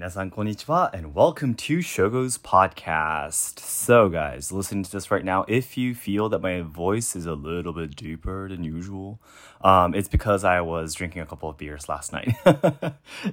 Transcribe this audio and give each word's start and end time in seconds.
Minasan 0.00 0.30
konnichiwa 0.32 0.88
and 0.94 1.14
welcome 1.14 1.52
to 1.52 1.82
Shogo's 1.82 2.38
podcast. 2.38 3.58
So, 3.58 4.08
guys, 4.08 4.50
listening 4.50 4.82
to 4.84 4.90
this 4.90 5.10
right 5.10 5.22
now, 5.22 5.44
if 5.46 5.76
you 5.76 5.94
feel 5.94 6.30
that 6.30 6.40
my 6.40 6.62
voice 6.62 7.14
is 7.14 7.26
a 7.26 7.34
little 7.34 7.74
bit 7.74 7.96
deeper 7.96 8.48
than 8.48 8.64
usual, 8.64 9.20
um, 9.60 9.94
it's 9.94 10.08
because 10.08 10.42
I 10.42 10.62
was 10.62 10.94
drinking 10.94 11.20
a 11.20 11.26
couple 11.26 11.50
of 11.50 11.58
beers 11.58 11.86
last 11.86 12.14
night. 12.14 12.34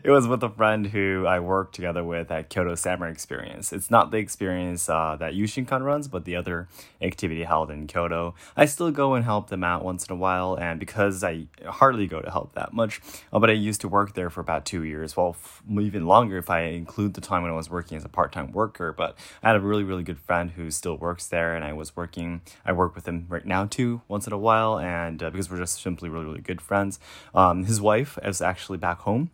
it 0.03 0.09
was 0.09 0.27
with 0.27 0.43
a 0.43 0.49
friend 0.49 0.87
who 0.87 1.25
I 1.25 1.39
worked 1.39 1.73
together 1.73 2.03
with 2.03 2.29
at 2.31 2.49
Kyoto 2.49 2.75
Samurai 2.75 3.11
Experience. 3.11 3.71
It's 3.71 3.89
not 3.89 4.11
the 4.11 4.17
experience 4.17 4.89
uh, 4.89 5.15
that 5.21 5.35
Yushinkan 5.35 5.85
runs, 5.85 6.09
but 6.09 6.25
the 6.25 6.35
other 6.35 6.67
activity 7.01 7.43
held 7.43 7.71
in 7.71 7.87
Kyoto. 7.87 8.35
I 8.57 8.65
still 8.65 8.91
go 8.91 9.13
and 9.13 9.23
help 9.23 9.49
them 9.49 9.63
out 9.63 9.85
once 9.85 10.05
in 10.05 10.11
a 10.11 10.17
while, 10.17 10.55
and 10.55 10.81
because 10.81 11.23
I 11.23 11.47
hardly 11.65 12.07
go 12.07 12.21
to 12.21 12.29
help 12.29 12.55
that 12.55 12.73
much, 12.73 12.99
uh, 13.31 13.39
but 13.39 13.49
I 13.49 13.53
used 13.53 13.79
to 13.81 13.87
work 13.87 14.15
there 14.15 14.29
for 14.29 14.41
about 14.41 14.65
two 14.65 14.83
years, 14.83 15.15
well, 15.15 15.37
even 15.69 16.05
longer 16.05 16.37
if 16.37 16.49
I 16.49 16.56
include 16.61 17.13
the 17.13 17.21
time 17.21 17.41
when 17.43 17.51
I 17.51 17.55
was 17.55 17.69
working 17.69 17.97
as 17.97 18.05
a 18.05 18.09
part 18.09 18.31
time 18.31 18.51
worker. 18.51 18.93
But 18.93 19.17
I 19.41 19.47
had 19.47 19.55
a 19.55 19.59
really, 19.59 19.83
really 19.83 20.03
good 20.03 20.19
friend 20.19 20.51
who 20.51 20.71
still 20.71 20.97
works 20.97 21.27
there, 21.27 21.55
and 21.55 21.63
I 21.63 21.73
was 21.73 21.95
working, 21.95 22.41
I 22.65 22.71
work 22.71 22.95
with 22.95 23.07
him 23.07 23.25
right 23.29 23.45
now 23.45 23.65
too, 23.65 24.01
once 24.07 24.27
in 24.27 24.33
a 24.33 24.37
while, 24.37 24.79
and 24.79 25.21
uh, 25.21 25.29
because 25.29 25.49
we're 25.49 25.57
just 25.57 25.81
simply 25.81 26.09
really, 26.09 26.25
really 26.25 26.41
good 26.41 26.61
friends. 26.61 26.99
Um, 27.33 27.65
his 27.65 27.81
wife 27.81 28.17
is 28.23 28.41
actually 28.41 28.77
back 28.77 28.99
home 28.99 29.31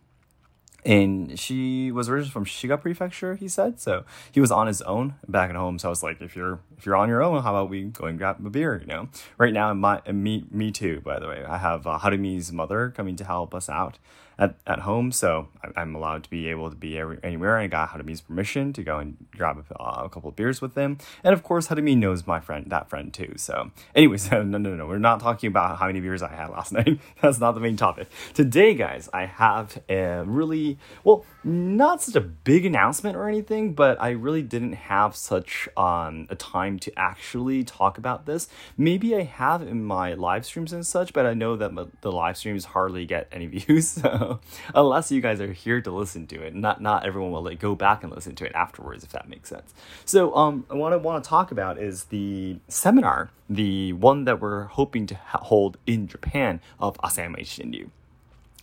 and 0.84 1.38
she 1.38 1.90
was 1.90 2.08
originally 2.08 2.30
from 2.30 2.44
Shiga 2.44 2.80
Prefecture. 2.80 3.36
He 3.36 3.48
said 3.48 3.80
so. 3.80 4.04
He 4.30 4.40
was 4.40 4.50
on 4.50 4.66
his 4.66 4.82
own 4.82 5.14
back 5.26 5.50
at 5.50 5.56
home. 5.56 5.78
So 5.78 5.88
I 5.88 5.90
was 5.90 6.02
like, 6.02 6.20
if 6.20 6.36
you're 6.36 6.60
if 6.76 6.84
you're 6.84 6.96
on 6.96 7.08
your 7.08 7.22
own, 7.22 7.42
how 7.42 7.56
about 7.56 7.70
we 7.70 7.84
go 7.84 8.04
and 8.06 8.18
grab 8.18 8.44
a 8.44 8.50
beer? 8.50 8.78
You 8.80 8.86
know, 8.86 9.08
right 9.38 9.52
now, 9.52 9.72
my 9.72 10.02
me 10.12 10.44
me 10.50 10.70
too. 10.70 11.00
By 11.00 11.18
the 11.18 11.28
way, 11.28 11.44
I 11.44 11.58
have 11.58 11.86
uh, 11.86 11.98
Harumi's 11.98 12.52
mother 12.52 12.92
coming 12.94 13.16
to 13.16 13.24
help 13.24 13.54
us 13.54 13.68
out 13.68 13.98
at, 14.38 14.56
at 14.66 14.80
home, 14.80 15.12
so 15.12 15.48
I'm 15.76 15.94
allowed 15.94 16.24
to 16.24 16.30
be 16.30 16.48
able 16.48 16.70
to 16.70 16.76
be 16.76 16.98
anywhere. 17.22 17.58
I 17.58 17.66
got 17.66 17.90
Harumi's 17.90 18.20
permission 18.20 18.72
to 18.72 18.82
go 18.82 18.98
and 18.98 19.16
grab 19.36 19.64
a, 19.70 19.82
uh, 19.82 20.04
a 20.04 20.08
couple 20.08 20.30
of 20.30 20.36
beers 20.36 20.60
with 20.60 20.74
him, 20.74 20.98
and 21.22 21.32
of 21.32 21.42
course, 21.42 21.68
Harumi 21.68 21.96
knows 21.96 22.26
my 22.26 22.40
friend, 22.40 22.66
that 22.70 22.88
friend 22.88 23.12
too. 23.12 23.34
So, 23.36 23.70
anyways, 23.94 24.30
no, 24.30 24.42
no, 24.42 24.58
no, 24.58 24.74
no, 24.74 24.86
we're 24.86 24.98
not 24.98 25.20
talking 25.20 25.48
about 25.48 25.78
how 25.78 25.86
many 25.86 26.00
beers 26.00 26.22
I 26.22 26.34
had 26.34 26.50
last 26.50 26.72
night. 26.78 27.00
That's 27.20 27.38
not 27.38 27.52
the 27.52 27.60
main 27.60 27.76
topic 27.76 28.08
today, 28.32 28.74
guys. 28.74 29.08
I 29.12 29.26
have 29.26 29.78
a 29.88 30.24
really 30.24 30.78
well, 31.04 31.24
not 31.42 32.02
such 32.02 32.16
a 32.16 32.20
big 32.20 32.64
announcement 32.64 33.16
or 33.16 33.28
anything, 33.28 33.74
but 33.74 34.00
I 34.00 34.10
really 34.10 34.42
didn't 34.42 34.74
have 34.74 35.14
such 35.16 35.68
um, 35.76 36.26
a 36.30 36.34
time 36.34 36.78
to 36.80 36.92
actually 36.98 37.64
talk 37.64 37.98
about 37.98 38.26
this. 38.26 38.48
Maybe 38.76 39.14
I 39.14 39.22
have 39.22 39.62
in 39.62 39.84
my 39.84 40.14
live 40.14 40.44
streams 40.44 40.72
and 40.72 40.86
such, 40.86 41.12
but 41.12 41.26
I 41.26 41.34
know 41.34 41.56
that 41.56 41.72
the 42.00 42.12
live 42.12 42.36
streams 42.36 42.64
hardly 42.66 43.04
get 43.06 43.28
any 43.32 43.46
views. 43.54 43.88
So 43.88 44.23
unless 44.74 45.10
you 45.10 45.20
guys 45.20 45.40
are 45.40 45.52
here 45.52 45.80
to 45.80 45.90
listen 45.90 46.26
to 46.28 46.42
it, 46.42 46.54
not 46.54 46.80
not 46.80 47.06
everyone 47.06 47.32
will 47.32 47.42
like 47.42 47.58
go 47.58 47.74
back 47.74 48.02
and 48.02 48.12
listen 48.12 48.34
to 48.36 48.44
it 48.44 48.52
afterwards, 48.54 49.04
if 49.04 49.10
that 49.10 49.28
makes 49.28 49.48
sense. 49.48 49.74
So 50.04 50.34
um, 50.34 50.64
what 50.68 50.92
I 50.92 50.96
want 50.96 51.22
to 51.22 51.28
talk 51.28 51.50
about 51.50 51.78
is 51.78 52.04
the 52.04 52.58
seminar, 52.68 53.30
the 53.48 53.92
one 53.92 54.24
that 54.24 54.40
we're 54.40 54.64
hoping 54.64 55.06
to 55.06 55.14
hold 55.14 55.76
in 55.86 56.08
Japan 56.08 56.60
of 56.78 56.96
Asayama 56.98 57.40
Ichiden 57.40 57.72
Ryu. 57.72 57.90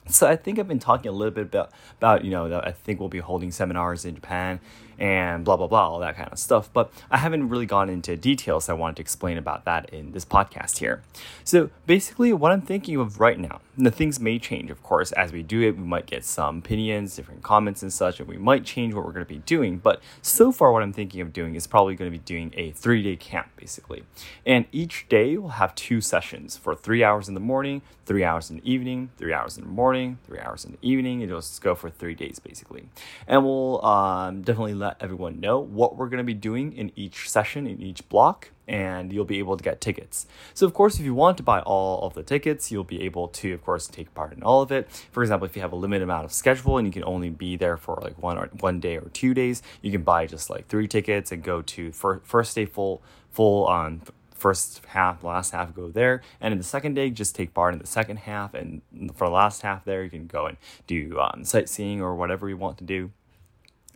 So 0.08 0.28
I 0.28 0.36
think 0.36 0.58
I've 0.58 0.68
been 0.68 0.80
talking 0.80 1.10
a 1.10 1.12
little 1.12 1.34
bit 1.34 1.46
about, 1.46 1.72
about 1.98 2.26
you 2.26 2.32
know, 2.32 2.60
I 2.60 2.72
think 2.72 3.00
we'll 3.00 3.10
be 3.10 3.20
holding 3.20 3.52
seminars 3.52 4.04
in 4.04 4.16
Japan 4.16 4.60
and 5.02 5.44
blah 5.44 5.58
blah 5.58 5.66
blah 5.66 5.90
all 5.90 6.00
that 6.00 6.16
kind 6.16 6.30
of 6.32 6.38
stuff. 6.38 6.70
But 6.72 6.94
i 7.10 7.18
haven't 7.18 7.50
really 7.50 7.66
gone 7.66 7.90
into 7.90 8.16
details 8.16 8.66
so 8.66 8.74
i 8.74 8.78
wanted 8.78 8.98
to 8.98 9.02
explain 9.02 9.38
about 9.38 9.66
that 9.66 9.90
in 9.90 10.12
this 10.12 10.24
podcast 10.24 10.78
here. 10.78 11.02
So 11.44 11.72
basically 11.88 12.32
what 12.32 12.52
i'm 12.52 12.62
thinking 12.62 12.98
of 12.98 13.20
right 13.20 13.40
now 13.40 13.62
the 13.78 13.90
things 13.90 14.20
may 14.20 14.38
change 14.38 14.70
of 14.70 14.84
course 14.84 15.12
as 15.14 15.32
we 15.32 15.42
do 15.42 15.62
it 15.62 15.76
we 15.76 15.84
might 15.84 16.06
get 16.06 16.24
some 16.24 16.60
opinions 16.60 17.16
different 17.16 17.42
comments 17.42 17.82
and 17.82 17.92
such 17.92 18.20
and 18.20 18.30
we 18.30 18.38
might 18.38 18.64
change 18.64 18.94
what 18.94 19.04
we're 19.04 19.12
going 19.12 19.26
to 19.26 19.34
be 19.34 19.40
doing. 19.40 19.78
But 19.78 20.02
so 20.22 20.52
far 20.52 20.72
what 20.72 20.84
i'm 20.84 20.94
thinking 20.94 21.20
of 21.22 21.34
doing 21.34 21.56
is 21.56 21.66
probably 21.66 21.96
going 21.96 22.12
to 22.12 22.18
be 22.18 22.24
doing 22.24 22.54
a 22.56 22.72
three 22.72 23.02
day 23.02 23.16
camp 23.16 23.48
basically. 23.58 24.04
And 24.46 24.66
each 24.72 25.08
day 25.10 25.36
we'll 25.36 25.52
have 25.52 25.74
two 25.74 26.00
sessions 26.00 26.58
for 26.58 26.76
three 26.76 27.04
hours 27.04 27.28
in 27.28 27.34
the 27.34 27.40
morning 27.40 27.82
three 28.06 28.24
hours 28.24 28.52
in 28.52 28.58
the 28.58 28.72
evening 28.72 29.10
three 29.18 29.34
hours 29.34 29.58
in 29.58 29.64
the 29.64 29.70
morning 29.70 30.20
three 30.28 30.40
hours 30.40 30.64
in 30.64 30.74
the 30.74 30.78
evening. 30.82 31.22
It'll 31.22 31.40
just 31.40 31.62
go 31.64 31.74
for 31.74 31.90
three 31.90 32.14
days 32.14 32.38
basically. 32.40 32.90
And 33.28 33.44
we'll 33.44 33.84
um, 33.86 34.42
definitely 34.42 34.74
let 34.74 34.91
let 34.92 35.02
everyone 35.02 35.40
know 35.40 35.60
what 35.60 35.96
we're 35.96 36.10
going 36.10 36.18
to 36.18 36.24
be 36.24 36.34
doing 36.34 36.74
in 36.74 36.92
each 36.96 37.30
session, 37.30 37.66
in 37.66 37.82
each 37.82 38.08
block, 38.10 38.50
and 38.68 39.14
you'll 39.14 39.26
be 39.26 39.40
able 39.40 39.56
to 39.56 39.64
get 39.64 39.80
tickets. 39.80 40.26
So, 40.54 40.66
of 40.66 40.74
course, 40.74 41.00
if 41.00 41.06
you 41.06 41.14
want 41.14 41.38
to 41.38 41.44
buy 41.44 41.62
all 41.62 42.06
of 42.06 42.14
the 42.14 42.24
tickets, 42.24 42.72
you'll 42.72 42.84
be 42.84 43.02
able 43.04 43.30
to, 43.30 43.54
of 43.54 43.64
course, 43.64 43.88
take 43.88 44.14
part 44.14 44.34
in 44.34 44.44
all 44.44 44.62
of 44.62 44.72
it. 44.72 44.90
For 45.12 45.24
example, 45.24 45.46
if 45.46 45.56
you 45.56 45.62
have 45.62 45.72
a 45.72 45.78
limited 45.78 46.04
amount 46.04 46.26
of 46.26 46.34
schedule 46.34 46.78
and 46.78 46.86
you 46.86 46.92
can 46.92 47.06
only 47.06 47.30
be 47.30 47.56
there 47.56 47.78
for 47.78 48.00
like 48.02 48.22
one 48.22 48.38
or 48.38 48.48
one 48.60 48.80
day 48.80 48.98
or 48.98 49.10
two 49.14 49.34
days, 49.34 49.64
you 49.82 49.92
can 49.92 50.04
buy 50.04 50.26
just 50.26 50.50
like 50.50 50.68
three 50.68 50.88
tickets 50.88 51.32
and 51.32 51.42
go 51.42 51.62
to 51.62 51.92
fir- 51.92 52.22
first 52.24 52.56
day 52.56 52.66
full 52.66 53.02
full 53.30 53.66
on 53.66 54.02
first 54.34 54.82
half, 54.88 55.24
last 55.24 55.52
half 55.52 55.74
go 55.74 55.90
there, 55.90 56.22
and 56.42 56.52
in 56.52 56.58
the 56.58 56.64
second 56.64 56.96
day, 56.96 57.12
just 57.12 57.36
take 57.36 57.54
part 57.54 57.74
in 57.74 57.80
the 57.80 57.88
second 57.88 58.18
half. 58.18 58.54
And 58.56 58.82
for 59.16 59.28
the 59.28 59.34
last 59.34 59.62
half, 59.62 59.86
there 59.86 60.04
you 60.04 60.10
can 60.10 60.26
go 60.26 60.48
and 60.48 60.58
do 60.88 61.20
um, 61.20 61.46
sightseeing 61.46 62.02
or 62.02 62.16
whatever 62.16 62.50
you 62.50 62.58
want 62.58 62.80
to 62.80 62.84
do. 62.84 63.12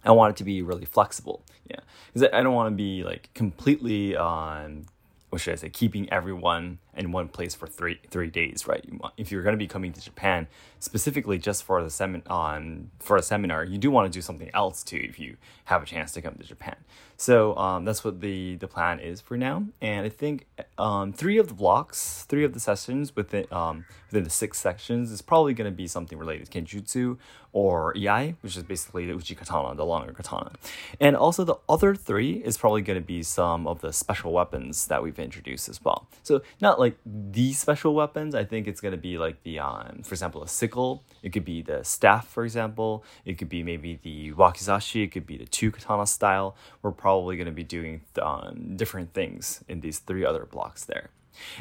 I 0.06 0.12
want 0.12 0.32
it 0.32 0.38
to 0.38 0.44
be 0.44 0.62
really 0.62 0.86
flexible. 0.86 1.44
Yeah, 1.70 1.80
because 2.14 2.30
I 2.32 2.44
don't 2.44 2.54
want 2.54 2.72
to 2.72 2.76
be 2.76 3.04
like 3.04 3.30
completely 3.34 4.16
on. 4.16 4.86
What 5.30 5.42
should 5.42 5.54
I 5.54 5.56
say? 5.58 5.70
Keeping 5.70 6.10
everyone 6.14 6.78
in 6.96 7.12
one 7.12 7.28
place 7.28 7.54
for 7.56 7.68
three 7.68 8.00
three 8.10 8.30
days, 8.30 8.68
right? 8.68 8.88
If 9.18 9.32
you're 9.32 9.44
going 9.44 9.54
to 9.54 9.58
be 9.58 9.68
coming 9.68 9.92
to 9.92 10.02
Japan 10.02 10.48
specifically 10.80 11.38
just 11.38 11.64
for 11.64 11.82
the 11.84 11.90
semin 11.90 12.22
on 12.30 12.92
for 13.00 13.18
a 13.18 13.22
seminar, 13.22 13.66
you 13.66 13.78
do 13.78 13.92
want 13.92 14.12
to 14.12 14.16
do 14.16 14.22
something 14.22 14.50
else 14.54 14.84
too 14.84 15.02
if 15.04 15.20
you 15.20 15.36
have 15.66 15.84
a 15.84 15.86
chance 15.86 16.12
to 16.14 16.22
come 16.22 16.36
to 16.36 16.44
Japan. 16.44 16.78
So 17.18 17.58
um, 17.58 17.84
that's 17.86 18.04
what 18.04 18.22
the 18.22 18.56
the 18.56 18.68
plan 18.68 19.00
is 19.00 19.20
for 19.20 19.36
now. 19.36 19.66
And 19.82 20.06
I 20.06 20.10
think 20.10 20.46
um, 20.78 21.12
three 21.12 21.38
of 21.38 21.48
the 21.48 21.54
blocks, 21.54 22.24
three 22.30 22.46
of 22.46 22.54
the 22.54 22.60
sessions 22.60 23.16
within 23.16 23.46
um, 23.52 23.86
the 24.22 24.30
six 24.30 24.58
sections 24.60 25.12
is 25.12 25.22
probably 25.22 25.54
going 25.54 25.70
to 25.70 25.76
be 25.76 25.88
something 25.88 26.18
related 26.18 26.50
to 26.50 26.62
Kenjutsu 26.62 27.18
or 27.52 27.94
Iai, 27.94 28.36
which 28.42 28.58
is 28.58 28.64
basically 28.64 29.06
the 29.06 29.14
Uchi 29.14 29.34
Katana, 29.34 29.76
the 29.76 29.86
longer 29.86 30.12
katana. 30.12 30.52
And 31.00 31.16
also 31.16 31.44
the 31.44 31.56
other 31.70 31.96
three 31.96 32.34
is 32.44 32.58
probably 32.58 32.82
going 32.82 33.00
to 33.00 33.06
be 33.06 33.24
some 33.24 33.66
of 33.66 33.80
the 33.80 33.94
special 33.94 34.34
weapons 34.34 34.88
that 34.88 35.02
we've 35.02 35.18
introduced 35.18 35.70
as 35.70 35.84
well. 35.84 36.08
So 36.24 36.42
not 36.60 36.80
like 36.80 36.98
these 37.06 37.58
special 37.58 37.96
weapons. 37.96 38.36
I 38.36 38.44
think 38.44 38.68
it's 38.68 38.82
gonna 38.82 38.98
be 38.98 39.18
like 39.18 39.42
the 39.44 39.60
um, 39.60 40.02
for 40.04 40.14
example, 40.14 40.44
a 40.44 40.48
sickle. 40.48 41.04
It 41.24 41.30
could 41.30 41.46
be 41.46 41.62
the 41.62 41.84
staff, 41.84 42.28
for 42.28 42.44
example. 42.44 43.04
It 43.26 43.38
could 43.38 43.50
be 43.50 43.64
maybe 43.64 44.00
the 44.04 44.32
wakizashi. 44.34 45.04
It 45.04 45.12
could 45.12 45.26
be 45.26 45.38
the 45.38 45.46
two 45.46 45.72
katana 45.72 46.08
style. 46.08 46.56
We're 46.82 46.92
probably 46.92 47.38
gonna 47.38 47.52
be 47.52 47.64
doing 47.64 48.02
um, 48.22 48.76
different 48.76 49.14
things 49.14 49.64
in 49.68 49.80
these 49.82 50.00
three 50.00 50.26
other 50.26 50.46
blocks 50.46 50.86
there. 50.86 51.10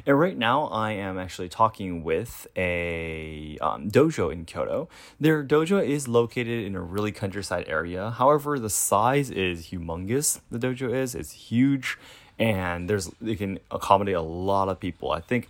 And 0.07 0.19
right 0.19 0.37
now, 0.37 0.65
I 0.67 0.93
am 0.93 1.19
actually 1.19 1.49
talking 1.49 2.05
with 2.05 2.47
a 2.57 3.59
um, 3.61 3.91
dojo 3.91 4.33
in 4.33 4.45
Kyoto. 4.45 4.89
Their 5.21 5.45
dojo 5.45 5.85
is 5.85 6.09
located 6.09 6.65
in 6.65 6.75
a 6.75 6.81
really 6.81 7.13
countryside 7.13 7.65
area. 7.69 8.11
However, 8.11 8.59
the 8.59 8.71
size 8.71 9.31
is 9.31 9.69
humongous. 9.69 10.41
The 10.51 10.59
dojo 10.59 10.93
is 10.93 11.15
it's 11.15 11.33
huge 11.33 11.99
and 12.39 12.91
there's 12.91 13.11
they 13.21 13.37
can 13.37 13.59
accommodate 13.71 14.17
a 14.17 14.21
lot 14.21 14.69
of 14.69 14.81
people. 14.81 15.13
I 15.13 15.21
think 15.21 15.49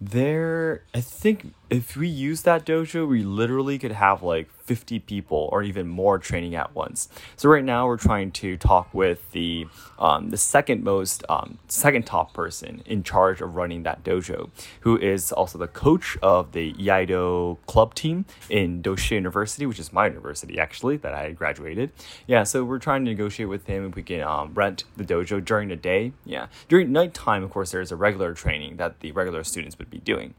there 0.00 0.82
I 0.94 1.00
think 1.00 1.54
if 1.70 1.96
we 1.96 2.08
use 2.08 2.42
that 2.42 2.66
dojo, 2.66 3.06
we 3.08 3.22
literally 3.22 3.78
could 3.78 3.92
have 3.92 4.22
like 4.22 4.50
50 4.70 4.98
people 5.00 5.48
or 5.52 5.62
even 5.62 5.88
more 5.88 6.18
training 6.18 6.54
at 6.54 6.74
once. 6.74 7.08
So 7.36 7.48
right 7.48 7.64
now 7.64 7.86
we're 7.86 7.96
trying 7.96 8.32
to 8.32 8.56
talk 8.56 8.92
with 8.92 9.30
the 9.32 9.66
um, 9.98 10.30
the 10.30 10.36
second 10.36 10.82
most 10.82 11.24
um, 11.28 11.58
second 11.68 12.06
top 12.06 12.32
person 12.32 12.82
in 12.86 13.02
charge 13.02 13.40
of 13.40 13.54
running 13.54 13.82
that 13.84 14.02
dojo, 14.02 14.50
who 14.80 14.96
is 14.96 15.32
also 15.32 15.58
the 15.58 15.68
coach 15.68 16.16
of 16.22 16.52
the 16.52 16.72
Iaido 16.74 17.58
club 17.66 17.94
team 17.94 18.24
in 18.48 18.82
Doshisha 18.82 19.12
University, 19.12 19.66
which 19.66 19.78
is 19.78 19.92
my 19.92 20.06
university 20.06 20.58
actually 20.58 20.96
that 20.98 21.14
I 21.14 21.32
graduated. 21.32 21.90
Yeah, 22.26 22.44
so 22.44 22.64
we're 22.64 22.78
trying 22.78 23.04
to 23.04 23.10
negotiate 23.10 23.48
with 23.48 23.66
him 23.66 23.86
if 23.88 23.94
we 23.94 24.02
can 24.02 24.22
um, 24.22 24.54
rent 24.54 24.84
the 24.96 25.04
dojo 25.04 25.44
during 25.44 25.68
the 25.68 25.76
day. 25.76 26.12
Yeah, 26.24 26.46
during 26.68 26.92
nighttime, 26.92 27.42
of 27.42 27.50
course, 27.50 27.72
there's 27.72 27.92
a 27.92 27.96
regular 27.96 28.34
training 28.34 28.76
that 28.76 29.00
the 29.00 29.12
regular 29.12 29.44
students 29.44 29.78
would 29.78 29.89
be 29.90 29.98
doing. 29.98 30.34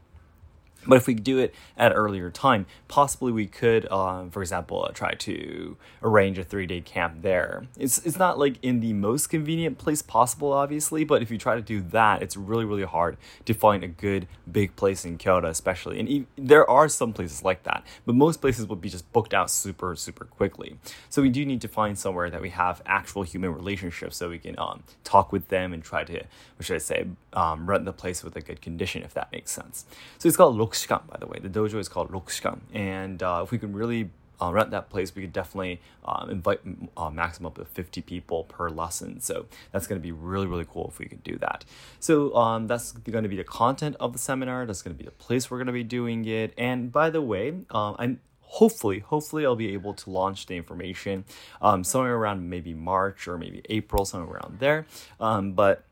But 0.86 0.96
if 0.96 1.06
we 1.06 1.14
do 1.14 1.38
it 1.38 1.54
at 1.76 1.92
an 1.92 1.98
earlier 1.98 2.30
time, 2.30 2.66
possibly 2.88 3.32
we 3.32 3.46
could, 3.46 3.90
um, 3.90 4.30
for 4.30 4.42
example, 4.42 4.84
uh, 4.84 4.92
try 4.92 5.12
to 5.14 5.76
arrange 6.02 6.38
a 6.38 6.44
three 6.44 6.66
day 6.66 6.80
camp 6.80 7.22
there. 7.22 7.66
It's, 7.78 7.98
it's 8.04 8.18
not 8.18 8.38
like 8.38 8.56
in 8.62 8.80
the 8.80 8.92
most 8.92 9.28
convenient 9.28 9.78
place 9.78 10.02
possible, 10.02 10.52
obviously, 10.52 11.04
but 11.04 11.22
if 11.22 11.30
you 11.30 11.38
try 11.38 11.54
to 11.54 11.62
do 11.62 11.80
that, 11.90 12.22
it's 12.22 12.36
really, 12.36 12.64
really 12.64 12.84
hard 12.84 13.16
to 13.44 13.54
find 13.54 13.84
a 13.84 13.88
good 13.88 14.26
big 14.50 14.74
place 14.76 15.04
in 15.04 15.18
Kyoto, 15.18 15.48
especially. 15.48 16.00
And 16.00 16.08
e- 16.08 16.26
there 16.36 16.68
are 16.68 16.88
some 16.88 17.12
places 17.12 17.42
like 17.42 17.62
that, 17.64 17.84
but 18.04 18.14
most 18.14 18.40
places 18.40 18.66
will 18.66 18.76
be 18.76 18.88
just 18.88 19.10
booked 19.12 19.34
out 19.34 19.50
super, 19.50 19.94
super 19.96 20.24
quickly. 20.24 20.78
So 21.08 21.22
we 21.22 21.30
do 21.30 21.44
need 21.44 21.60
to 21.62 21.68
find 21.68 21.98
somewhere 21.98 22.30
that 22.30 22.40
we 22.40 22.50
have 22.50 22.82
actual 22.86 23.22
human 23.22 23.54
relationships 23.54 24.16
so 24.16 24.28
we 24.28 24.38
can 24.38 24.58
um, 24.58 24.82
talk 25.04 25.32
with 25.32 25.48
them 25.48 25.72
and 25.72 25.82
try 25.82 26.04
to, 26.04 26.12
what 26.14 26.66
should 26.66 26.76
I 26.76 26.78
say, 26.78 27.06
um, 27.32 27.68
rent 27.68 27.84
the 27.84 27.92
place 27.92 28.22
with 28.22 28.36
a 28.36 28.40
good 28.40 28.60
condition, 28.60 29.02
if 29.02 29.14
that 29.14 29.30
makes 29.32 29.50
sense. 29.50 29.84
So 30.18 30.28
it's 30.28 30.36
called 30.36 30.56
Rokushikan, 30.72 31.06
by 31.06 31.16
the 31.18 31.26
way. 31.26 31.38
The 31.40 31.48
dojo 31.48 31.78
is 31.78 31.88
called 31.88 32.10
Rokushikan. 32.10 32.60
And 32.72 33.22
uh, 33.22 33.42
if 33.44 33.50
we 33.50 33.58
can 33.58 33.72
really 33.72 34.10
uh, 34.40 34.52
rent 34.52 34.70
that 34.70 34.90
place, 34.90 35.14
we 35.14 35.22
could 35.22 35.32
definitely 35.32 35.80
um, 36.04 36.30
invite 36.30 36.60
uh, 36.96 37.10
maximum 37.10 37.52
of 37.56 37.68
50 37.68 38.00
people 38.02 38.44
per 38.44 38.70
lesson. 38.70 39.20
So 39.20 39.46
that's 39.70 39.86
going 39.86 40.00
to 40.00 40.02
be 40.02 40.12
really, 40.12 40.46
really 40.46 40.66
cool 40.68 40.88
if 40.88 40.98
we 40.98 41.06
could 41.06 41.22
do 41.22 41.36
that. 41.38 41.64
So 42.00 42.34
um, 42.34 42.66
that's 42.66 42.92
going 42.92 43.22
to 43.22 43.28
be 43.28 43.36
the 43.36 43.44
content 43.44 43.96
of 44.00 44.12
the 44.12 44.18
seminar. 44.18 44.66
That's 44.66 44.82
going 44.82 44.96
to 44.96 44.98
be 44.98 45.04
the 45.04 45.12
place 45.12 45.50
we're 45.50 45.58
going 45.58 45.66
to 45.66 45.72
be 45.72 45.84
doing 45.84 46.24
it. 46.24 46.54
And 46.58 46.90
by 46.90 47.10
the 47.10 47.22
way, 47.22 47.50
um, 47.70 47.96
I'm 47.98 48.20
hopefully, 48.40 48.98
hopefully 48.98 49.46
I'll 49.46 49.56
be 49.56 49.72
able 49.72 49.94
to 49.94 50.10
launch 50.10 50.46
the 50.46 50.56
information 50.56 51.24
um, 51.62 51.84
somewhere 51.84 52.16
around 52.16 52.50
maybe 52.50 52.74
March 52.74 53.26
or 53.26 53.38
maybe 53.38 53.62
April, 53.70 54.04
somewhere 54.04 54.36
around 54.36 54.58
there. 54.58 54.86
Um, 55.20 55.52
but 55.52 55.84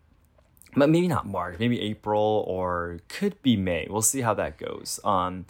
but 0.76 0.88
maybe 0.88 1.08
not 1.08 1.26
March, 1.26 1.58
maybe 1.58 1.80
April 1.80 2.44
or 2.46 3.00
could 3.08 3.40
be 3.42 3.56
May. 3.56 3.86
We'll 3.88 4.02
see 4.02 4.20
how 4.20 4.34
that 4.34 4.58
goes. 4.58 5.00
Um, 5.04 5.46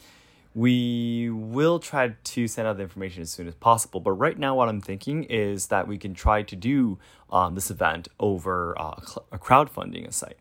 we 0.55 1.31
will 1.31 1.79
try 1.79 2.15
to 2.23 2.49
send 2.49 2.67
out 2.67 2.77
the 2.77 2.83
information 2.83 3.23
as 3.23 3.31
soon 3.31 3.47
as 3.47 3.55
possible. 3.55 4.01
But 4.01 4.13
right 4.13 4.39
now, 4.39 4.57
what 4.57 4.69
I'm 4.69 4.81
thinking 4.81 5.25
is 5.25 5.69
that 5.69 5.87
we 5.87 5.97
can 5.97 6.13
try 6.15 6.43
to 6.43 6.57
do 6.57 6.99
um, 7.31 7.55
this 7.55 7.71
event 7.71 8.09
over 8.19 8.77
uh, 8.79 9.01
a 9.31 9.39
crowdfunding 9.39 10.13
site. 10.13 10.39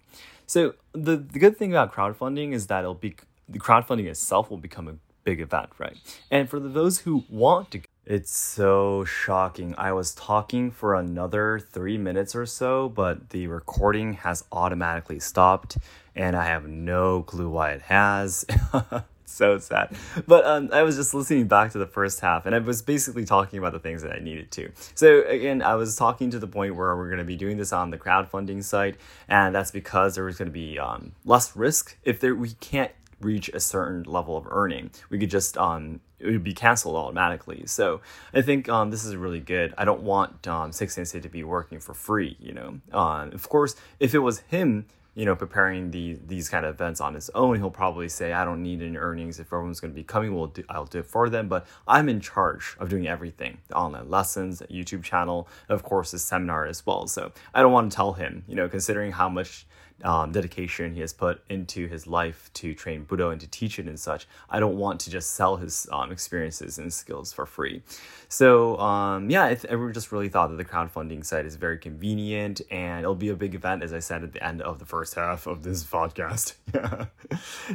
So 0.47 0.73
the, 0.93 1.17
the 1.17 1.37
good 1.37 1.57
thing 1.57 1.71
about 1.71 1.93
crowdfunding 1.93 2.53
is 2.53 2.67
that 2.67 2.79
it'll 2.79 2.95
be 2.95 3.15
the 3.47 3.59
crowdfunding 3.59 4.05
itself 4.07 4.49
will 4.49 4.57
become 4.57 4.87
a 4.87 4.95
big 5.23 5.39
event, 5.41 5.69
right? 5.77 5.97
And 6.31 6.49
for 6.49 6.59
those 6.59 6.99
who 6.99 7.23
want 7.29 7.71
to 7.71 7.81
it's 8.09 8.35
so 8.35 9.05
shocking. 9.05 9.75
I 9.77 9.91
was 9.91 10.15
talking 10.15 10.71
for 10.71 10.95
another 10.95 11.59
three 11.59 11.95
minutes 11.95 12.35
or 12.35 12.47
so, 12.47 12.89
but 12.89 13.29
the 13.29 13.45
recording 13.45 14.13
has 14.13 14.43
automatically 14.51 15.19
stopped, 15.19 15.77
and 16.15 16.35
I 16.35 16.45
have 16.45 16.67
no 16.67 17.21
clue 17.21 17.51
why 17.51 17.69
it 17.73 17.83
has. 17.83 18.45
so 19.25 19.59
sad. 19.59 19.95
But 20.27 20.43
um, 20.43 20.69
I 20.73 20.81
was 20.81 20.95
just 20.95 21.13
listening 21.13 21.47
back 21.47 21.71
to 21.73 21.77
the 21.77 21.85
first 21.85 22.19
half, 22.21 22.47
and 22.47 22.55
I 22.55 22.57
was 22.57 22.81
basically 22.81 23.25
talking 23.25 23.59
about 23.59 23.73
the 23.73 23.79
things 23.79 24.01
that 24.01 24.11
I 24.11 24.17
needed 24.17 24.49
to. 24.53 24.71
So 24.95 25.21
again, 25.27 25.61
I 25.61 25.75
was 25.75 25.95
talking 25.95 26.31
to 26.31 26.39
the 26.39 26.47
point 26.47 26.75
where 26.75 26.97
we're 26.97 27.09
going 27.09 27.19
to 27.19 27.23
be 27.23 27.35
doing 27.35 27.57
this 27.57 27.71
on 27.71 27.91
the 27.91 27.97
crowdfunding 27.99 28.63
site, 28.63 28.95
and 29.27 29.53
that's 29.53 29.69
because 29.69 30.15
there 30.15 30.25
was 30.25 30.39
going 30.39 30.47
to 30.47 30.51
be 30.51 30.79
um, 30.79 31.11
less 31.25 31.55
risk 31.55 31.95
if 32.03 32.19
there 32.19 32.33
we 32.33 32.53
can't 32.53 32.91
reach 33.21 33.49
a 33.49 33.59
certain 33.59 34.01
level 34.03 34.35
of 34.35 34.47
earning. 34.49 34.89
We 35.11 35.19
could 35.19 35.29
just 35.29 35.59
um, 35.59 35.99
it 36.19 36.27
would 36.27 36.43
be 36.43 36.53
canceled 36.53 36.95
automatically. 36.95 37.63
So 37.65 38.01
I 38.33 38.41
think 38.41 38.69
um, 38.69 38.91
this 38.91 39.05
is 39.05 39.15
really 39.15 39.39
good. 39.39 39.73
I 39.77 39.85
don't 39.85 40.01
want 40.01 40.47
um, 40.47 40.71
Seki 40.71 40.89
Sensei 40.89 41.19
to 41.21 41.29
be 41.29 41.43
working 41.43 41.79
for 41.79 41.93
free. 41.93 42.37
You 42.39 42.53
know, 42.53 42.79
uh, 42.93 43.29
of 43.31 43.49
course, 43.49 43.75
if 43.99 44.13
it 44.13 44.19
was 44.19 44.39
him, 44.39 44.85
you 45.15 45.25
know, 45.25 45.35
preparing 45.35 45.91
the 45.91 46.17
these 46.27 46.47
kind 46.49 46.65
of 46.65 46.75
events 46.75 47.01
on 47.01 47.13
his 47.13 47.29
own, 47.31 47.57
he'll 47.57 47.71
probably 47.71 48.07
say, 48.07 48.31
"I 48.31 48.45
don't 48.45 48.63
need 48.63 48.81
any 48.81 48.95
earnings. 48.95 49.39
If 49.39 49.47
everyone's 49.47 49.79
going 49.79 49.91
to 49.91 49.95
be 49.95 50.03
coming, 50.03 50.35
we'll 50.35 50.47
do, 50.47 50.63
I'll 50.69 50.85
do 50.85 50.99
it 50.99 51.05
for 51.07 51.29
them." 51.29 51.49
But 51.49 51.65
I'm 51.87 52.07
in 52.07 52.21
charge 52.21 52.75
of 52.79 52.89
doing 52.89 53.07
everything: 53.07 53.57
the 53.67 53.75
online 53.75 54.09
lessons, 54.09 54.61
YouTube 54.69 55.03
channel, 55.03 55.47
of 55.67 55.83
course, 55.83 56.11
the 56.11 56.19
seminar 56.19 56.65
as 56.65 56.85
well. 56.85 57.07
So 57.07 57.31
I 57.53 57.61
don't 57.61 57.73
want 57.73 57.91
to 57.91 57.95
tell 57.95 58.13
him, 58.13 58.43
you 58.47 58.55
know, 58.55 58.69
considering 58.69 59.11
how 59.11 59.29
much 59.29 59.65
um, 60.03 60.31
dedication 60.31 60.93
he 60.93 61.01
has 61.01 61.13
put 61.13 61.41
into 61.49 61.87
his 61.87 62.07
life 62.07 62.49
to 62.55 62.73
train 62.73 63.05
Budo 63.05 63.31
and 63.31 63.41
to 63.41 63.47
teach 63.47 63.79
it 63.79 63.87
and 63.87 63.99
such. 63.99 64.27
I 64.49 64.59
don't 64.59 64.77
want 64.77 64.99
to 65.01 65.11
just 65.11 65.31
sell 65.31 65.57
his 65.57 65.87
um, 65.91 66.11
experiences 66.11 66.77
and 66.77 66.91
skills 66.91 67.33
for 67.33 67.45
free. 67.45 67.81
So 68.27 68.77
um, 68.79 69.29
yeah, 69.29 69.43
I, 69.43 69.57
I 69.69 69.91
just 69.91 70.11
really 70.11 70.29
thought 70.29 70.49
that 70.49 70.57
the 70.57 70.65
crowdfunding 70.65 71.25
site 71.25 71.45
is 71.45 71.55
very 71.55 71.77
convenient 71.77 72.61
and 72.71 73.01
it'll 73.01 73.15
be 73.15 73.29
a 73.29 73.35
big 73.35 73.55
event, 73.55 73.83
as 73.83 73.93
I 73.93 73.99
said 73.99 74.23
at 74.23 74.33
the 74.33 74.43
end 74.43 74.61
of 74.61 74.79
the 74.79 74.85
first 74.85 75.15
half 75.15 75.47
of 75.47 75.63
this 75.63 75.83
podcast. 75.83 76.53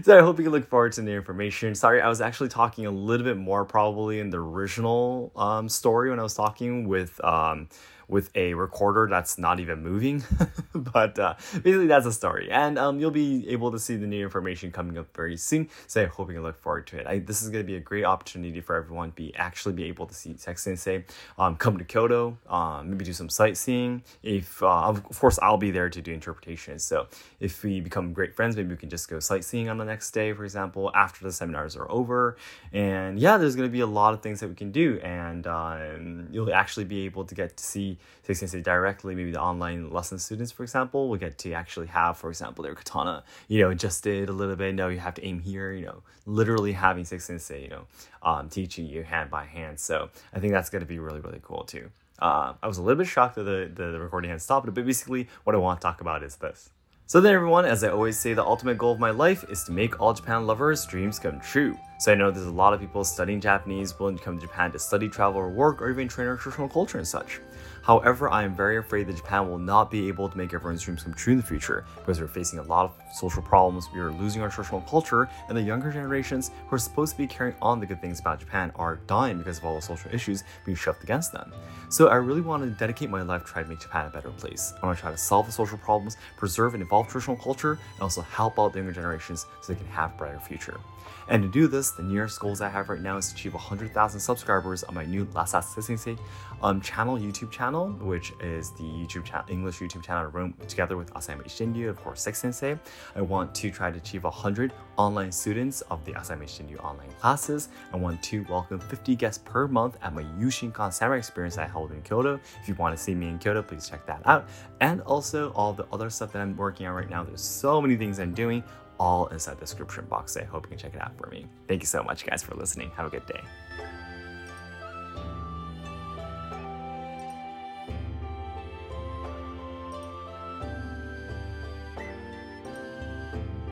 so 0.04 0.18
I 0.18 0.22
hope 0.22 0.38
you 0.38 0.44
can 0.44 0.52
look 0.52 0.68
forward 0.68 0.92
to 0.92 1.02
the 1.02 1.12
information. 1.12 1.74
Sorry, 1.74 2.00
I 2.00 2.08
was 2.08 2.20
actually 2.20 2.48
talking 2.48 2.86
a 2.86 2.90
little 2.90 3.24
bit 3.24 3.36
more 3.36 3.64
probably 3.64 4.20
in 4.20 4.30
the 4.30 4.38
original 4.38 5.32
um, 5.36 5.68
story 5.68 6.10
when 6.10 6.18
I 6.18 6.22
was 6.22 6.34
talking 6.34 6.88
with 6.88 7.22
um, 7.24 7.68
with 8.08 8.30
a 8.34 8.54
recorder 8.54 9.06
that's 9.10 9.38
not 9.38 9.60
even 9.60 9.82
moving. 9.82 10.22
but 10.74 11.18
uh, 11.18 11.34
basically, 11.52 11.86
that's 11.86 12.06
a 12.06 12.12
story. 12.12 12.50
And 12.50 12.78
um, 12.78 13.00
you'll 13.00 13.10
be 13.10 13.48
able 13.48 13.70
to 13.72 13.78
see 13.78 13.96
the 13.96 14.06
new 14.06 14.22
information 14.22 14.72
coming 14.72 14.98
up 14.98 15.14
very 15.14 15.36
soon. 15.36 15.68
So 15.86 16.02
I 16.02 16.06
hope 16.06 16.32
you 16.32 16.40
look 16.42 16.60
forward 16.60 16.86
to 16.88 16.98
it. 16.98 17.06
I, 17.06 17.18
this 17.18 17.42
is 17.42 17.50
going 17.50 17.64
to 17.64 17.66
be 17.66 17.76
a 17.76 17.80
great 17.80 18.04
opportunity 18.04 18.60
for 18.60 18.76
everyone 18.76 19.10
to 19.10 19.14
be 19.14 19.34
actually 19.36 19.74
be 19.74 19.84
able 19.84 20.06
to 20.06 20.14
see 20.14 20.36
Seki 20.36 20.56
Sensei, 20.56 21.04
um, 21.38 21.56
come 21.56 21.78
to 21.78 21.84
Kyoto, 21.84 22.38
um, 22.48 22.90
maybe 22.90 23.04
do 23.04 23.12
some 23.12 23.28
sightseeing. 23.28 24.02
If 24.22 24.62
uh, 24.62 24.88
of 24.88 25.18
course 25.18 25.38
I'll 25.42 25.56
be 25.56 25.70
there 25.70 25.88
to 25.88 26.00
do 26.00 26.12
interpretation. 26.12 26.78
So 26.78 27.06
if 27.40 27.62
we 27.62 27.80
become 27.80 28.12
great 28.12 28.34
friends, 28.34 28.56
maybe 28.56 28.70
we 28.70 28.76
can 28.76 28.90
just 28.90 29.08
go 29.08 29.20
sightseeing 29.20 29.68
on 29.68 29.78
the 29.78 29.84
next 29.84 30.10
day, 30.10 30.32
for 30.32 30.44
example, 30.44 30.90
after 30.94 31.24
the 31.24 31.32
seminars 31.32 31.76
are 31.76 31.90
over. 31.90 32.36
And 32.72 33.18
yeah, 33.18 33.36
there's 33.36 33.56
going 33.56 33.68
to 33.68 33.72
be 33.72 33.80
a 33.80 33.86
lot 33.86 34.14
of 34.14 34.22
things 34.22 34.40
that 34.40 34.48
we 34.48 34.54
can 34.54 34.70
do, 34.70 34.98
and 35.02 35.46
um, 35.46 36.28
you'll 36.30 36.52
actually 36.52 36.84
be 36.84 37.04
able 37.04 37.24
to 37.24 37.34
get 37.34 37.56
to 37.56 37.64
see 37.64 37.93
Seki 38.22 38.34
Sensei 38.34 38.60
directly, 38.60 39.14
maybe 39.14 39.30
the 39.30 39.40
online 39.40 39.90
lesson 39.90 40.18
students, 40.18 40.52
for 40.52 40.62
example, 40.62 41.08
will 41.08 41.16
get 41.16 41.38
to 41.38 41.52
actually 41.52 41.86
have, 41.88 42.16
for 42.16 42.28
example, 42.28 42.64
their 42.64 42.74
katana, 42.74 43.24
you 43.48 43.60
know, 43.60 43.70
adjusted 43.70 44.28
a 44.28 44.32
little 44.32 44.56
bit. 44.56 44.74
No, 44.74 44.88
you 44.88 44.98
have 44.98 45.14
to 45.14 45.24
aim 45.24 45.40
here, 45.40 45.72
you 45.72 45.86
know, 45.86 46.02
literally 46.26 46.72
having 46.72 47.04
Seki 47.04 47.20
Sensei, 47.20 47.62
you 47.62 47.68
know, 47.68 47.86
um, 48.22 48.48
teaching 48.48 48.86
you 48.86 49.02
hand 49.02 49.30
by 49.30 49.44
hand. 49.44 49.80
So 49.80 50.10
I 50.32 50.38
think 50.38 50.52
that's 50.52 50.70
going 50.70 50.80
to 50.80 50.86
be 50.86 50.98
really, 50.98 51.20
really 51.20 51.40
cool 51.42 51.64
too. 51.64 51.90
Uh, 52.18 52.54
I 52.62 52.68
was 52.68 52.78
a 52.78 52.82
little 52.82 52.98
bit 52.98 53.08
shocked 53.08 53.34
that 53.34 53.42
the, 53.42 53.70
the, 53.74 53.92
the 53.92 54.00
recording 54.00 54.30
had 54.30 54.40
stopped, 54.40 54.66
but 54.66 54.74
basically 54.74 55.28
what 55.42 55.54
I 55.54 55.58
want 55.58 55.80
to 55.80 55.84
talk 55.84 56.00
about 56.00 56.22
is 56.22 56.36
this. 56.36 56.70
So 57.06 57.20
then 57.20 57.34
everyone, 57.34 57.66
as 57.66 57.84
I 57.84 57.90
always 57.90 58.18
say, 58.18 58.32
the 58.32 58.42
ultimate 58.42 58.78
goal 58.78 58.92
of 58.92 58.98
my 58.98 59.10
life 59.10 59.44
is 59.50 59.62
to 59.64 59.72
make 59.72 60.00
all 60.00 60.14
Japan 60.14 60.46
lovers' 60.46 60.86
dreams 60.86 61.18
come 61.18 61.38
true. 61.38 61.78
So 61.98 62.12
I 62.12 62.14
know 62.14 62.30
there's 62.30 62.46
a 62.46 62.50
lot 62.50 62.72
of 62.72 62.80
people 62.80 63.04
studying 63.04 63.42
Japanese 63.42 63.98
willing 63.98 64.16
to 64.16 64.22
come 64.22 64.38
to 64.38 64.46
Japan 64.46 64.72
to 64.72 64.78
study, 64.78 65.08
travel, 65.08 65.38
or 65.38 65.50
work, 65.50 65.82
or 65.82 65.90
even 65.90 66.08
train 66.08 66.28
our 66.28 66.36
traditional 66.36 66.68
culture 66.68 66.96
and 66.96 67.06
such. 67.06 67.40
However, 67.82 68.30
I 68.30 68.44
am 68.44 68.56
very 68.56 68.78
afraid 68.78 69.06
that 69.06 69.16
Japan 69.16 69.48
will 69.48 69.58
not 69.58 69.90
be 69.90 70.08
able 70.08 70.28
to 70.28 70.38
make 70.38 70.54
everyone's 70.54 70.82
dreams 70.82 71.02
come 71.02 71.12
true 71.12 71.34
in 71.34 71.40
the 71.40 71.46
future 71.46 71.84
because 71.96 72.18
we're 72.18 72.26
facing 72.26 72.58
a 72.58 72.62
lot 72.62 72.86
of 72.86 73.14
social 73.14 73.42
problems, 73.42 73.88
we 73.92 74.00
are 74.00 74.10
losing 74.10 74.40
our 74.40 74.48
traditional 74.48 74.80
culture, 74.82 75.28
and 75.48 75.56
the 75.56 75.62
younger 75.62 75.92
generations 75.92 76.50
who 76.66 76.76
are 76.76 76.78
supposed 76.78 77.12
to 77.12 77.18
be 77.18 77.26
carrying 77.26 77.54
on 77.60 77.80
the 77.80 77.86
good 77.86 78.00
things 78.00 78.20
about 78.20 78.40
Japan 78.40 78.72
are 78.76 78.96
dying 79.06 79.36
because 79.36 79.58
of 79.58 79.66
all 79.66 79.74
the 79.74 79.82
social 79.82 80.10
issues 80.14 80.44
being 80.64 80.76
shoved 80.76 81.04
against 81.04 81.32
them. 81.32 81.52
So 81.90 82.08
I 82.08 82.16
really 82.16 82.40
want 82.40 82.62
to 82.62 82.70
dedicate 82.70 83.10
my 83.10 83.20
life 83.20 83.44
to 83.44 83.52
try 83.52 83.62
to 83.62 83.68
make 83.68 83.80
Japan 83.80 84.06
a 84.06 84.10
better 84.10 84.30
place. 84.30 84.72
I 84.82 84.86
want 84.86 84.96
to 84.96 85.02
try 85.02 85.10
to 85.10 85.18
solve 85.18 85.44
the 85.44 85.52
social 85.52 85.76
problems, 85.78 86.16
preserve 86.38 86.72
and 86.72 86.82
evolve 86.82 86.93
traditional 87.02 87.36
culture, 87.36 87.72
and 87.94 88.02
also 88.02 88.20
help 88.22 88.58
out 88.58 88.72
the 88.72 88.78
younger 88.78 88.92
generations 88.92 89.46
so 89.60 89.72
they 89.72 89.78
can 89.78 89.88
have 89.88 90.16
brighter 90.16 90.38
future. 90.38 90.78
And 91.28 91.42
to 91.42 91.48
do 91.48 91.66
this, 91.66 91.90
the 91.90 92.02
nearest 92.02 92.40
goals 92.40 92.60
I 92.60 92.68
have 92.68 92.88
right 92.88 93.00
now 93.00 93.16
is 93.16 93.28
to 93.28 93.34
achieve 93.34 93.54
100,000 93.54 94.20
subscribers 94.20 94.84
on 94.84 94.94
my 94.94 95.04
new 95.04 95.26
Let's 95.34 95.54
Ask 95.54 95.80
Sensei 95.80 96.16
um, 96.62 96.80
channel, 96.80 97.18
YouTube 97.18 97.50
channel, 97.50 97.90
which 98.00 98.32
is 98.40 98.70
the 98.72 98.82
YouTube 98.82 99.50
English 99.50 99.80
YouTube 99.80 100.02
channel 100.02 100.30
room 100.30 100.54
together 100.68 100.96
with 100.96 101.12
Asayama 101.14 101.44
Ichiden 101.44 101.74
Ryu, 101.74 101.90
of 101.90 102.02
course, 102.02 102.22
Seki 102.22 102.34
Sensei. 102.34 102.78
I 103.14 103.20
want 103.20 103.54
to 103.56 103.70
try 103.70 103.90
to 103.90 103.98
achieve 103.98 104.24
100 104.24 104.72
online 104.96 105.32
students 105.32 105.82
of 105.82 106.04
the 106.04 106.12
Asayama 106.12 106.44
Ichiden 106.44 106.70
Ryu 106.70 106.78
online 106.78 107.10
classes. 107.20 107.68
I 107.92 107.96
want 107.96 108.22
to 108.24 108.44
welcome 108.48 108.80
50 108.80 109.14
guests 109.16 109.42
per 109.44 109.68
month 109.68 109.98
at 110.02 110.14
my 110.14 110.22
Yushinkan 110.38 110.92
Samurai 110.92 111.18
experience 111.18 111.58
I 111.58 111.66
held 111.66 111.92
in 111.92 112.02
Kyoto. 112.02 112.40
If 112.62 112.68
you 112.68 112.74
want 112.76 112.96
to 112.96 113.02
see 113.02 113.14
me 113.14 113.28
in 113.28 113.38
Kyoto, 113.38 113.62
please 113.62 113.88
check 113.88 114.06
that 114.06 114.22
out. 114.26 114.48
And 114.80 115.00
also 115.02 115.52
all 115.52 115.72
the 115.72 115.86
other 115.92 116.10
stuff 116.10 116.32
that 116.32 116.40
I'm 116.40 116.56
working 116.56 116.86
on 116.86 116.94
right 116.94 117.10
now. 117.10 117.24
There's 117.24 117.42
so 117.42 117.80
many 117.80 117.96
things 117.96 118.18
I'm 118.18 118.34
doing 118.34 118.64
all 118.98 119.26
inside 119.28 119.56
the 119.56 119.60
description 119.60 120.06
box. 120.06 120.36
I 120.36 120.44
hope 120.44 120.64
you 120.64 120.70
can 120.70 120.78
check 120.78 120.94
it 120.94 121.02
out 121.02 121.16
for 121.18 121.28
me. 121.28 121.46
Thank 121.68 121.82
you 121.82 121.86
so 121.86 122.02
much, 122.02 122.26
guys, 122.26 122.42
for 122.42 122.54
listening. 122.54 122.90
Have 122.96 123.06
a 123.06 123.10
good 123.10 123.26
day. 123.26 123.40